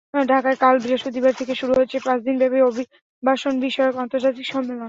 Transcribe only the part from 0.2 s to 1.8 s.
ঢাকায় কাল বৃহস্পতিবার থেকে শুরু